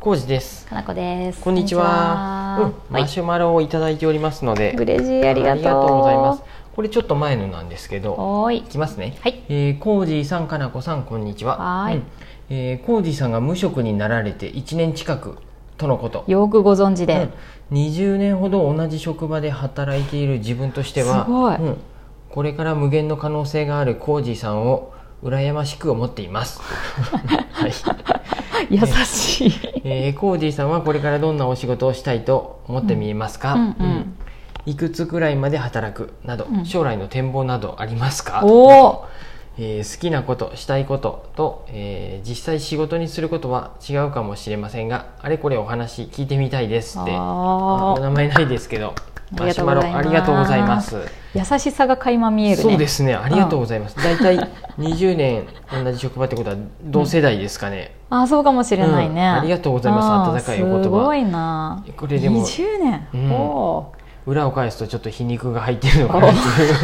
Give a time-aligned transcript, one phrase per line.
[0.00, 0.64] コウジです。
[0.64, 1.40] かなこです。
[1.40, 1.82] こんにちは。
[2.60, 6.42] うん、はマシュマロをいただいておりますので、嬉しいありがとうございます。
[6.76, 8.62] これちょっと前のなんですけど、いい。
[8.62, 9.18] きますね。
[9.22, 9.42] はい。
[9.48, 11.56] えー、コウジさん、かなこさん、こんにちは。
[11.56, 12.02] はーいうん
[12.48, 15.36] えー、コウジさんが無職になられて1年近く
[15.76, 16.22] とのこと。
[16.28, 17.28] よくご存知で。
[17.72, 21.76] うん、20年ほど同じ職場で働いている自分としてはすごいうん、
[22.30, 24.94] これから無限の可能性があるコージーさんを
[25.24, 26.60] 羨ましく思っています、
[27.50, 27.72] はい
[28.70, 29.52] 優しい。
[29.84, 33.66] えー、コージーさんはこれからどんなお仕事をしたいと思ってみえますか、うんうん。
[33.68, 34.14] うん。
[34.66, 36.64] いくつくらいまで働くなど、うん。
[36.64, 38.40] 将来の展望などありますか？
[38.44, 39.04] おお。
[39.60, 47.10] えー好きなことしたいことと、えー実際仕事にすることは違うかもしれませんがあれこれお話聞いてみたいですって。
[47.16, 48.94] お名前ないですけど
[49.32, 50.96] マシュマロありがとうございます。
[51.34, 52.62] 優しさが垣間見えるね。
[52.62, 54.38] そうですねありがとうございます、大体
[54.78, 59.20] 20年同じ職場ってことは同世代ですかね、あー、そうかもしれないね。
[59.20, 59.32] うん。
[59.40, 60.30] ありがとうございます。
[60.30, 60.82] 温かいお言葉。
[60.84, 61.84] すごいな。
[61.96, 63.08] これでも20年。
[63.14, 63.32] うん。
[63.32, 63.92] お
[64.26, 66.74] 裏を返すとちょっと皮肉が入ってるのかなっていう。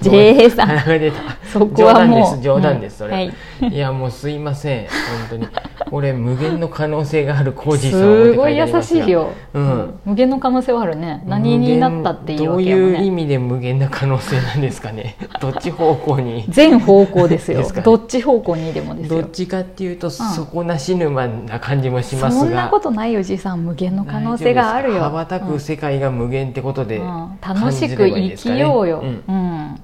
[0.00, 0.04] お。
[0.04, 0.68] JA さん。
[0.80, 1.20] 鼻が出た。
[1.52, 2.40] そこはもう。
[2.40, 2.42] 冗談です。
[2.42, 3.66] 冗談です、それ、うん。
[3.66, 3.74] はい。
[3.74, 4.86] いやもうすいません。
[4.86, 4.88] 本
[5.30, 5.48] 当に
[5.94, 10.00] これ無限の可能性があるコージーさんすごい優しいよ、うん。
[10.04, 11.22] 無限の可能性はあるね。
[11.24, 15.14] 何になったっていうわけやもん無限どういう意ね味で無限な可能性なんですかね。
[15.40, 16.46] どっち方向に。
[16.48, 17.60] 全方向ですよ。
[17.60, 17.82] ね。
[17.84, 19.22] どっち方向にでもですよ。
[19.22, 22.40] どっちかっていうと、底なし沼な感じもしますが。
[22.40, 23.64] そんなことないよじいさん。
[23.64, 25.00] 無限の可能性があるよ。
[25.02, 27.04] 羽ばたく世界が無限ってことで、うん。
[27.04, 29.22] うん楽しく生きようよ、うん。
[29.28, 29.76] うん。
[29.76, 29.78] え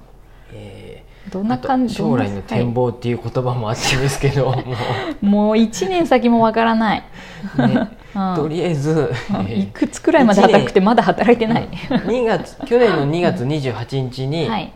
[1.31, 4.53] どんな感じ将来の展望っていう言葉もあってですけど、
[5.21, 7.03] ももう1年先もわからない、
[7.57, 7.89] う、ね。
[8.13, 8.35] うん。
[8.35, 9.13] とりあえず、
[9.47, 14.73] えいくつくらいまで働くてまだ働いてない、2月去年の2月28日に、はい。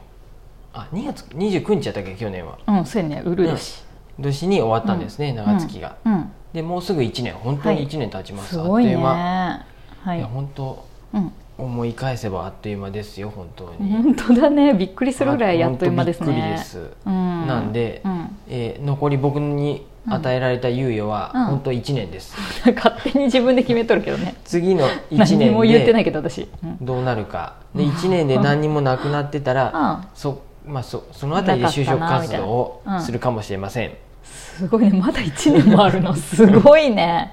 [0.73, 2.58] あ2月29日やったっけ去年は。
[2.67, 3.22] うんそうやね。
[3.26, 3.83] うる年、
[4.17, 6.14] 年に終わったんですね、長月が、うん。
[6.14, 6.31] うん。
[6.53, 7.33] でもうすぐ1年。
[7.33, 8.95] 本当に1年経ちます、すごいね。
[8.95, 10.20] あっという間、、はい。
[10.20, 14.73] いや本当うん思い返せばあっという間ですよ本当に、本当だね。
[14.73, 16.27] びっくりするぐらいやっという間ですね。
[16.27, 17.48] びっくりです、うん。
[17.48, 18.38] なんで、うん。
[18.49, 21.45] えー残り僕に与えられた猶予はうん。
[21.45, 22.36] 本当1年です、
[22.76, 24.36] 勝手に自分で決めとるけどね。
[24.43, 26.77] 次の1何年も言ってないでけど私、うん。
[26.82, 27.54] どうなるか。
[27.73, 30.08] で1年で何にもなくなってたら、うん。
[30.14, 33.92] そまあ、そそのあたりで就職活動をするかもしれません、
[34.23, 34.99] すごいね。
[34.99, 36.14] まだ1年もあるの。
[36.17, 37.32] すごいね。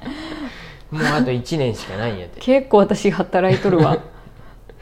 [0.90, 2.40] もうあと1年しかないんやって。
[2.40, 3.96] 結構私働いとるわ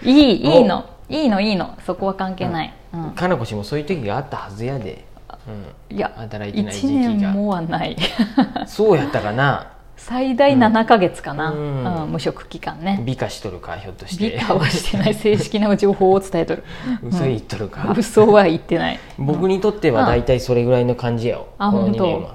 [0.03, 0.85] いいいいの。
[1.09, 1.77] いいのいいの。
[1.85, 3.11] そこは関係ない、うん。
[3.13, 5.05] かなこ氏もそういう時があったはずやで、
[5.91, 7.97] うん、いや働いてない時1期が年もはない。
[8.67, 9.73] そうやったかな。
[10.01, 13.03] 最大7か月かな、ううんん無職期間ね。
[13.05, 14.31] 美化しとるかひょっとして。
[14.31, 16.65] 美化はしてない正式な情報を伝えとる。
[17.07, 18.99] 嘘言っとるか、嘘は言ってない。
[19.19, 22.05] 僕にとっては大体それぐらいの感じやよ、あこの本当。
[22.05, 22.35] 2年は、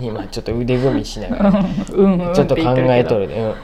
[0.00, 1.64] うん、今ちょっと腕組みしながら。
[1.92, 2.20] うん。
[2.28, 3.54] うんちょっと考えとるるで、うん。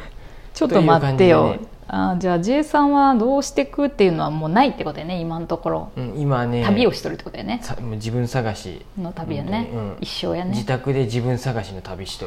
[0.53, 1.57] ちょっと待ってよ、
[1.93, 6.63] あじゃあ J さんはどうしてくっていうのはもうないってことやね今のところ、うん、今ね。
[6.65, 7.59] 旅をしとるってことやね。
[7.63, 8.85] さもう自分探し。
[8.97, 12.27] の旅やね、うん一生や自ね宅で自分探しの旅しと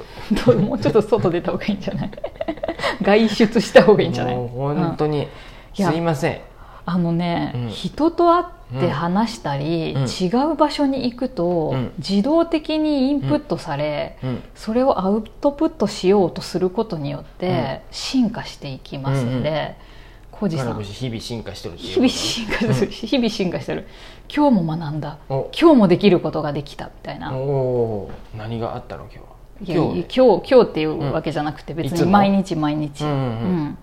[0.51, 0.59] る。
[0.59, 2.11] もうちょっと外出た方がいいんじゃない？
[3.01, 4.35] 外出した方がいいんじゃない？
[4.35, 5.23] もう本当に、
[5.77, 5.89] いや。
[5.91, 6.37] すいません
[6.85, 7.69] あのね、うん。
[7.69, 8.45] 人と会っ
[8.79, 10.03] て話したり、うん。
[10.03, 11.91] 違う場所に行くと、うん。
[11.97, 14.43] 自動的にインプットされ、うん。
[14.53, 19.75] それをアウトプットしようとすることによって進化していきますんで、
[20.31, 20.67] 浩二、さん。
[20.67, 21.77] かなこ氏日々進化していう。
[21.77, 23.87] 日々進化する、日々進化してる。
[24.35, 25.19] 今日も学んだ。
[25.29, 25.49] お。
[25.57, 27.31] 今日もできることができたみたいな、
[28.35, 29.23] 何があったの今日は？
[29.61, 30.51] いや今日。
[30.51, 33.21] 今日っていうわけじゃなくて、別に毎日毎日、うんうんうん。
[33.21, 33.29] う
[33.69, 33.77] ん。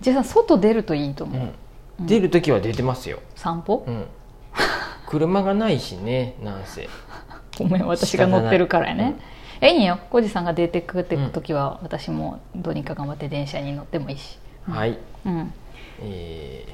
[0.00, 1.50] じゃあ外出るといいと思う、うん
[2.00, 4.06] 出る時は出てますよ、散歩、うん、
[5.06, 6.88] 車がないしねなんせ。
[7.58, 9.16] ごめん私が乗ってるからやね、
[9.60, 9.98] えいいよ。
[10.10, 14.98] 浩二さんが出てくって時は、私もどうにか頑張って電車に乗ってもいいし、はい。
[15.24, 15.52] うん、
[16.02, 16.66] え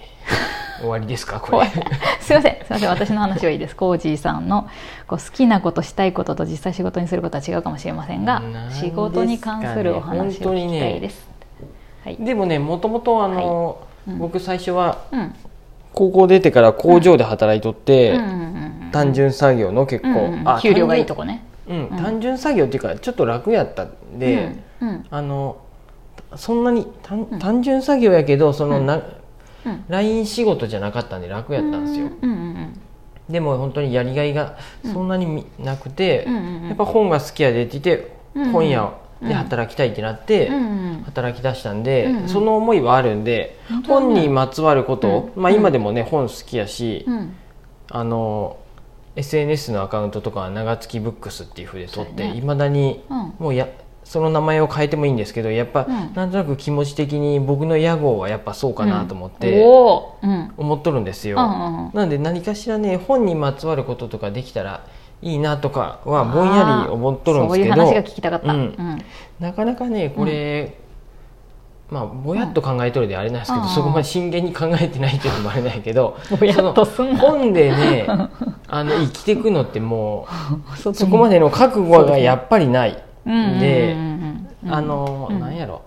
[0.78, 1.72] ー、終わりですかこ怖れ い
[2.20, 2.56] すいません。
[2.64, 2.88] すいません。
[2.88, 3.76] 私の話はいいです。
[3.76, 4.68] コージーさんの
[5.06, 8.68] こう好きなことしたいことと実際仕事にすることは違うかもしれませんがね。
[8.72, 11.28] 仕事に関するお話を聞きたいです、
[12.04, 13.46] はい、でもねもともとあの、はい。
[13.46, 15.34] うん僕最初はうん。
[15.94, 18.18] 高校出てから工場で働いとって、
[18.92, 21.44] 単純作業の結構、給料がいいとこね。
[21.66, 24.56] 単純,、うん、単純作業っていうかちょっと楽やったんで、
[25.10, 25.58] あの
[26.34, 29.02] そんなに単単純作業やけどそのな、
[29.64, 32.08] うん、LINE 仕事じゃなかったんで楽やったんですよ、
[33.28, 36.26] でも本当にやりがいがそんなにみなくて、
[36.68, 40.50] やっぱ本が好きやでって言って、本屋で働きたいってなって、
[41.04, 47.36] 働き出したんで、その思いはあるんで、本にまつわることまあ、今でもね本好きやし、うん。
[47.90, 48.56] あの
[49.16, 53.34] SNS のアカウントとかは長月ブックスっていうふうで撮っていま、未だにうん。
[53.38, 53.68] もうや
[54.04, 56.14] その名前を変えてもいいんですけどやっぱ、うん。
[56.14, 64.84] なんとなく気持ち的に僕の屋号はやっぱそうかなと思って、思っとるんですよ、なんで何かしらね本にまつわることとかできたら
[65.22, 68.62] いいなとかはぼんやり思っとるんですけどそういう話が聞きたかった、ううん。
[68.64, 69.04] ん
[69.38, 70.76] なかなかねこれ、
[71.90, 73.68] まあぼやっと考えとるであれなんですけど、うん。
[73.68, 76.16] そこまで真剣に考えてないっていうのもあれないけど
[77.20, 78.06] 本でね
[78.66, 80.26] あの生きていくのっても
[80.76, 83.96] そう そこまでの覚悟がやっぱりない、うんで
[84.68, 85.40] あの、うん。
[85.40, 85.82] なんやろ。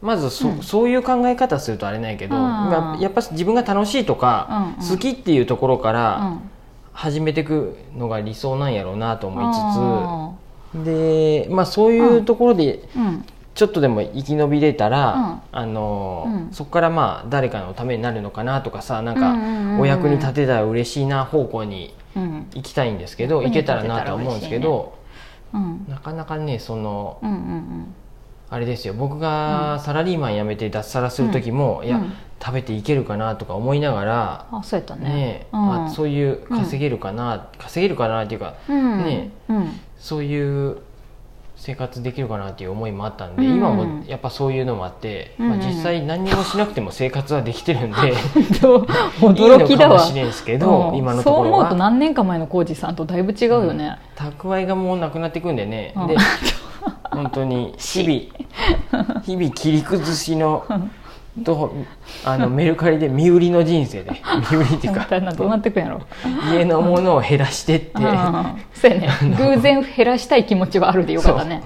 [0.00, 0.62] まずそ,、うん。
[0.62, 6.50] そういう考え方するとあれないけど、やっぱ自分が楽しいとか、好きっていうところかうらん
[6.98, 10.34] 始めていくのが理想なんやろうなと思いあ
[10.72, 12.80] つつで、まあ、そういうところで
[13.54, 15.40] ちょっとでも生き延びれたら、うん。
[15.52, 16.52] あのうん。
[16.52, 19.72] そこからまあ誰かのためになるのかなとかさなんかうんうんうん。
[19.74, 22.46] うんお役に立てたら嬉しいな方向にうん。
[22.54, 24.98] 行きたいんですけど行役に立てたらけたらなとは思うんですけど、
[25.54, 25.86] うん。
[25.88, 27.94] なかなかねそのうんうん
[28.50, 28.94] あれですよ。
[28.94, 32.12] 僕がサラリーマン辞めて脱サラする時も、いや、うん。
[32.40, 35.08] 食べていけるかなとか思いながら、あそうやったね。
[35.08, 35.84] ねうん。
[35.86, 39.04] あそういう稼げるかな、稼げるかなっていうかうん。
[39.04, 39.80] ねうん。
[39.98, 40.78] そういう
[41.58, 43.56] 生活できるかなっていう思いもあったんで、うん。
[43.56, 45.48] 今もやっぱそういうのもあって、うん。
[45.48, 47.96] まあ、実際何にもしなくても生活はできてるんで
[49.20, 49.96] 驚きだわ。
[49.96, 50.96] いいのかもしれんですけど、うん。
[50.96, 56.06] 今のところそう思うとは何年か前の浩二さんとだいぶ違うよね、蓄えがもうなくなっていくんでね、うん。
[56.06, 56.16] で
[57.10, 60.64] 本当に日々 日々切り崩しの
[61.44, 61.72] と
[62.24, 64.10] あのメルカリで身売りの人生で。
[64.50, 66.00] 身売りっていうかどうなってくんやろ。
[66.52, 67.92] 家のものを減らしてって。
[67.94, 69.08] うんそうやね。
[69.36, 71.62] 偶然減らしたい気持ちはあるでよかったね。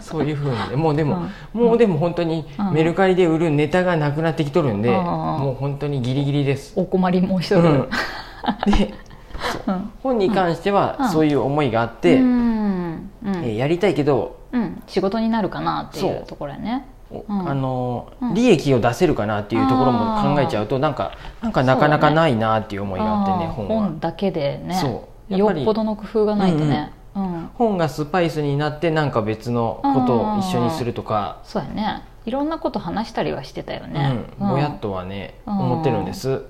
[0.00, 0.24] そう。
[0.24, 0.76] いうふうにね。
[0.76, 2.72] もうでも、もうでも本当にうん。
[2.72, 4.94] メルカリで売るネタがなくなってきとるんで、うん。
[5.04, 8.94] もう本当にギリギリです、お困り申しとる、うん、で
[9.66, 9.90] うん。
[10.02, 10.76] 本に関してうん。
[10.76, 13.10] はそういう思いがあって、うん。
[13.24, 13.36] うん。
[13.44, 14.82] えーやりたいけど、うん。
[14.86, 16.26] 仕事になるかなっていそうう。
[16.26, 16.86] ところやね
[17.28, 18.34] あのうん。
[18.34, 21.12] 利益を出せるかなっていうところも考えちゃうとなんか
[21.42, 23.74] なんかなかなかないなっていう思いがあってね本は。
[23.74, 25.08] 本だけでね。
[25.28, 27.50] よっぽどの工夫がないとね、うん。
[27.54, 32.02] 本がスパイスになってなんか別のことを一緒にするとか、そうやね。
[32.24, 36.42] いろんなこと話したりはしてたよね、うん、ぼやっとはね、思ってるんです、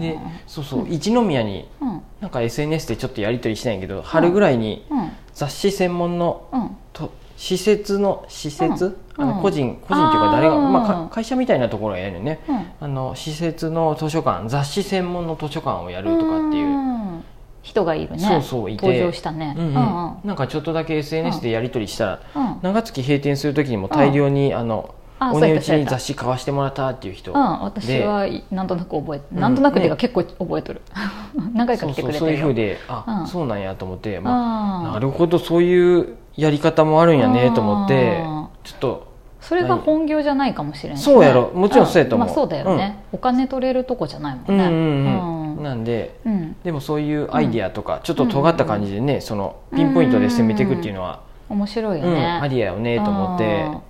[0.00, 0.86] でそうそう。
[0.88, 2.02] 一宮にうん。
[2.20, 5.12] なんか SNS でちょっとやり取りしたいんやけど、春ぐらいにうん。
[5.34, 6.76] 雑誌専門のうん。
[6.92, 7.12] と
[7.44, 12.66] 施設の施設、あの個人個人っていうか誰がまあ、か会社みたいなところがやるよね、うん。
[12.80, 17.24] あの施設の図書館雑誌専門の図書館をやるとかっていう、ん。
[17.60, 18.18] 人がいるね。
[18.18, 18.86] そうそういて。
[18.86, 19.54] 登場したね。
[19.58, 19.74] うんうん。
[19.74, 22.20] なんかちょっとだけ SNS でやり取りしたら、
[22.62, 29.40] 長月閉店する時にも大量に、あのあお値打ちに雑誌買わしてもらったっていう人、うん、私はなんとなく覚えてうん。
[29.40, 30.80] なんとなくっていうかね結構覚えとる。
[31.52, 33.26] 何回か来てそうそうくれてるよそういうふうであ、うん。
[33.26, 39.14] そうなんやと思って、まあ、なるほどそういうやり方もあるんやねと思ってあちょっと
[39.44, 41.50] それが本業じゃないかもしれない、ね、そうやろ。
[41.50, 42.26] もちろんそうやと思う。
[42.28, 44.64] まあ、そうだよね、お金取れるとこじゃないもうんんね。
[44.64, 45.62] うんうん、うん。
[45.62, 46.56] なんでうん。
[46.64, 51.20] でもそういうアイディアとか、ちょっと尖った感じでね、そのピンポイントで攻めていくっていうのは、
[51.50, 53.66] 面白いようんね、ありやよねと思って。
[53.66, 53.80] うん。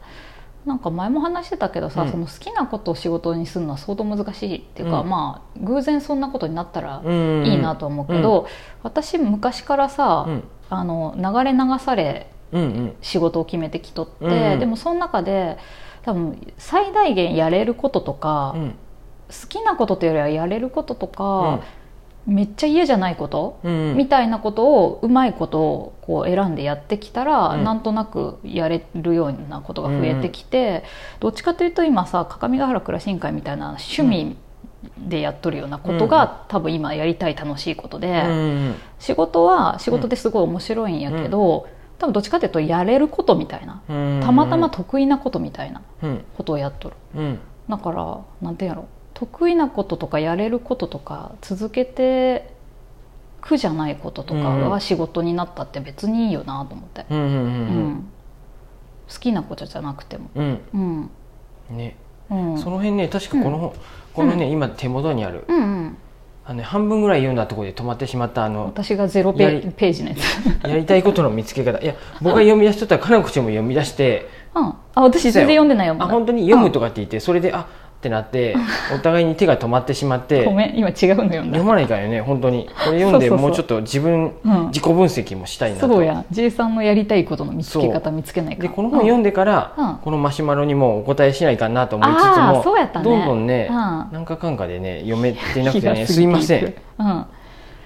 [0.67, 2.11] なんか前も話してたけどさ、うん。
[2.11, 5.08] その好きなことを仕事にするのは相当難しいっていうか、うん。
[5.08, 8.49] まあ偶然そんなことになったらうんいいなと思うけど、
[8.82, 10.44] 私昔からさ、うん。
[10.69, 12.33] あの流れ流されうんうん
[13.00, 15.58] 仕事を決めてきとって、うんでもその中で
[16.02, 18.75] 多分最大限やれることとか、うん。
[19.26, 21.61] 好きなことというよりはやれることとか、
[22.26, 23.96] めっちゃ嫌じゃないこと、うんうん。
[23.96, 27.64] みたいなことをうまいことをこう選んでやってきたら、うん。
[27.64, 30.84] なんとなくやれるようなことが増えてきて、
[31.20, 34.37] どっちかというと今さ各務原暮らし委員会みたいな趣味
[34.99, 41.66] でやっとるようなことが、多分今やりたい楽しいことで、うんうん仕事は仕事ですごい面白いんやけど、
[41.98, 44.20] 多分どっちかというとやれることみたいな、うん。
[44.22, 46.24] たまたま得意なことみたいなうん。
[46.36, 46.96] ことをやっとる。
[47.16, 47.38] うん。
[47.68, 52.52] だからなんてやろ得意なこととかやれることとか続けて
[53.40, 57.88] 苦じゃないこととかが仕事になったって別にいいよなと思って、うんうんううん。
[57.90, 58.08] ん。
[59.08, 60.60] 好きなことじゃなくても、うん。
[60.74, 61.10] うん。
[61.70, 61.96] うんね。
[62.30, 63.74] うん、その辺ね確かこの本
[64.14, 65.96] このね今手元にあるうんうん
[66.46, 70.20] あのね半分ぐらい読んだところで止まってしまったあの私がゼロページのやつ、
[70.68, 71.78] やりたいことの見つけ方。
[71.78, 74.28] いや僕が読み出しとったらかなこちゃんも読み出して。
[74.54, 77.66] うん、あ私全然読んでないよあ本当に読むとかって言ってそれであ
[78.04, 78.54] ってなって
[78.94, 81.40] お互いに手が止まってしまってごめん今違うの読んだ。
[81.44, 82.68] 読まないからよね本当に。
[82.84, 84.66] これ読んでもうちょっと自分うん。
[84.66, 85.88] 自己分析もしたいなと。
[85.88, 86.25] そうや。
[86.30, 89.96] J さんのやりたいことの見つけ方見つけないかでこの本読んでから、うん。
[89.99, 93.04] このマシュマロにもお答えしないかなと思いつつあもーそうやったね。
[93.04, 93.75] どんどんね、うん。
[93.75, 97.26] なんかかんかでね読めてなくてね すいません、うん、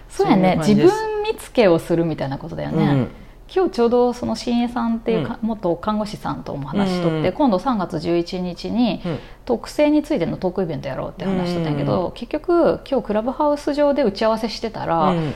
[0.08, 0.56] そうやね。
[0.58, 0.90] 自分
[1.22, 3.08] 見つけをするみたいなことだよね、うん
[3.54, 9.18] 今日ちょうどその新栄さんっていうか、元看護師さんとも話しとって、うんうん今度3月11日にうん。
[9.44, 15.32] 特性についてのトークイベントやろうって話してたんやけど、うん結局今日クラブハウス上で打ち合わせしてたら、うん。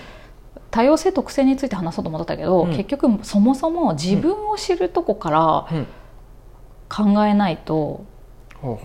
[0.70, 2.70] 多様性特性について話そうと思ったけど、うん。
[2.70, 5.86] 結局そもそも自分を知るとこからうん。
[6.88, 8.04] 考えないと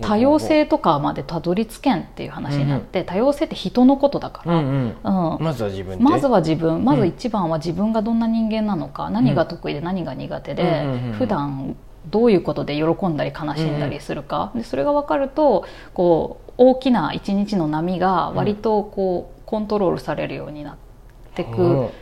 [0.00, 5.34] 多様性とかまでたどり着けんっていう話になって、多様性って人のことだから、うんうん。
[5.34, 5.44] うん。
[5.44, 6.04] まずは自分で。
[6.04, 6.84] まずは自分。
[6.84, 11.12] まず一番は自分がどんな人間なのか、何が得意で何が苦手で、うんうんうんうん。
[11.12, 11.76] 普段
[12.10, 20.76] どういうことで喜んだり悲しんだりするか、でそれが分かるとこう大きな一日の波が割とこう、コントロールされるようになっ
[21.34, 21.92] てく、ほ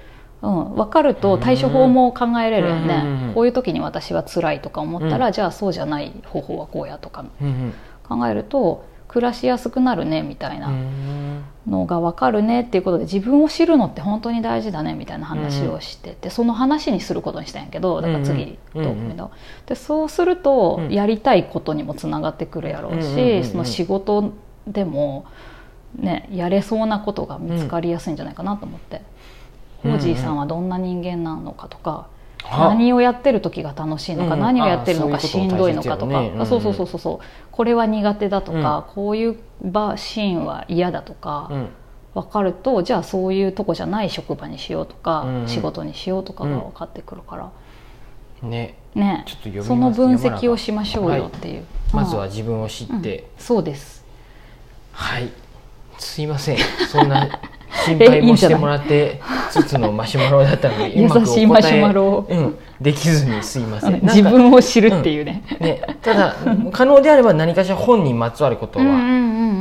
[0.42, 5.32] うん、分かると対処法も考えれるよね、こういう時に私は辛いとか思ったら、うん。
[5.32, 7.24] じゃあそうじゃない方法はこうやとか
[8.08, 10.68] 考えると暮らしやすくなるねみたいな。
[10.68, 19.32] うんのが分かるねっていうことで自分を知るのって本当に大事だねみたいな話をしてて、その話にすることにしたんやけどだから次と思うの
[19.66, 20.92] でそうするとうん。
[20.92, 24.32] やりたいことにもつながってくるやろうしその仕事
[24.66, 25.26] でも、
[25.96, 29.02] ね、やれそうなことが見つかりやすいんじゃないかなと思って、うん
[29.82, 32.08] ホージーさんはどんな人間なのかとか。
[32.42, 34.40] は何をやってる時が楽しいのか、うん。
[34.40, 37.18] 何をやってるのあかしんどいのかとか、うそうそうそうそうそう。
[37.50, 41.68] これは苦手だとか、こういう場シーンは嫌だとか、うん。
[42.14, 47.50] 分かるとじゃあそういうとこじゃない職場にしようとか、うん仕事にしようとかが分かってくるから、
[48.42, 48.78] ね。
[48.94, 49.24] ね。
[49.62, 54.04] その分析をしましょうよっていう、まずはうん自分を知って、そうです。
[54.92, 55.30] はい。
[55.98, 56.58] すいません。
[56.90, 57.28] そんな
[57.84, 59.20] 心配もしてもらって
[59.50, 62.26] つつのマシュマロだったのに 優しいマシュマロを。
[62.28, 64.00] うん、できずにすいません。
[64.02, 66.34] 自分を知るっていうね、ね、ただ
[66.72, 68.84] 可能であれば何かしら本にまつわることは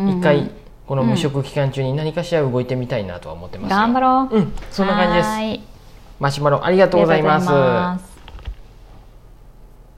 [0.09, 0.49] 一一回
[0.87, 5.23] この無職期間中に何かしら動いてみたいなとは思ってますよ頑張ろう、うんそんな感じで
[5.59, 5.75] す。
[6.19, 8.14] マシュマロありがとうございます